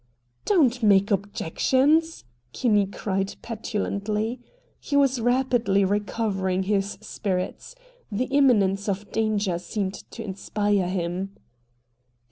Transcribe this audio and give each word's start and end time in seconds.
"Don't 0.45 0.81
make 0.81 1.11
objections!" 1.11 2.23
Kinney 2.53 2.87
cried 2.87 3.35
petulantly. 3.43 4.39
He 4.79 4.95
was 4.97 5.21
rapidly 5.21 5.85
recovering 5.85 6.63
his 6.63 6.93
spirits. 7.01 7.75
The 8.11 8.25
imminence 8.25 8.89
of 8.89 9.11
danger 9.11 9.59
seemed 9.59 9.93
to 10.09 10.23
inspire 10.23 10.87
him. 10.89 11.37